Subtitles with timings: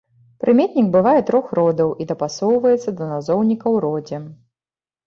[0.43, 4.17] Прыметнік бывае трох родаў і дапасоўваецца да назоўніка ў родзе.